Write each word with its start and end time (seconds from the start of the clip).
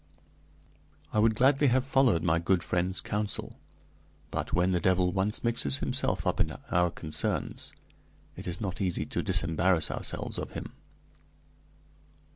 I 1.13 1.19
would 1.19 1.35
gladly 1.35 1.67
have 1.67 1.85
followed 1.85 2.23
my 2.23 2.39
good 2.39 2.63
friend's 2.63 3.01
counsel; 3.01 3.59
but, 4.31 4.51
when 4.51 4.71
the 4.71 4.79
devil 4.79 5.11
once 5.11 5.43
mixes 5.43 5.77
himself 5.77 6.25
up 6.25 6.39
in 6.39 6.53
our 6.71 6.89
concerns, 6.89 7.71
it 8.35 8.47
is 8.47 8.59
not 8.59 8.81
easy 8.81 9.05
to 9.05 9.21
disembarrass 9.21 9.91
ourselves 9.91 10.39
of 10.39 10.53
him. 10.53 10.71